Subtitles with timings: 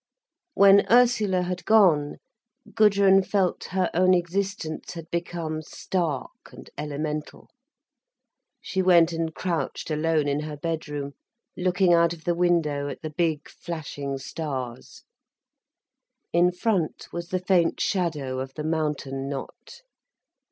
[0.55, 2.17] When Ursula had gone,
[2.73, 7.49] Gudrun felt her own existence had become stark and elemental.
[8.61, 11.11] She went and crouched alone in her bedroom,
[11.55, 15.03] looking out of the window at the big, flashing stars.
[16.33, 19.83] In front was the faint shadow of the mountain knot.